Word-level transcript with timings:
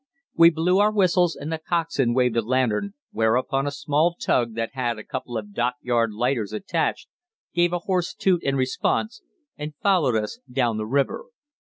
We 0.33 0.49
blew 0.49 0.79
our 0.79 0.91
whistles 0.91 1.35
and 1.35 1.51
the 1.53 1.59
coxswain 1.59 2.15
waved 2.15 2.35
a 2.35 2.41
lantern, 2.41 2.95
whereupon 3.11 3.67
a 3.67 3.71
small 3.71 4.15
tug 4.19 4.55
that 4.55 4.71
had 4.73 4.97
a 4.97 5.03
couple 5.03 5.37
of 5.37 5.53
dockyard 5.53 6.11
lighters 6.11 6.53
attached 6.53 7.07
gave 7.53 7.71
a 7.71 7.77
hoarse 7.85 8.15
'toot' 8.15 8.41
in 8.41 8.55
response, 8.55 9.21
and 9.59 9.75
followed 9.75 10.15
us 10.15 10.39
down 10.51 10.77
the 10.77 10.87
river. 10.87 11.25